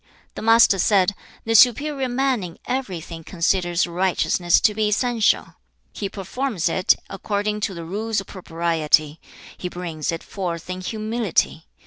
[0.33, 1.13] The Master said,
[1.45, 5.53] 'The superior man in everything considers righteousness to be essential.
[5.93, 9.21] He performs it according to the rules of propriety.
[9.55, 11.67] He brings it forth in humility.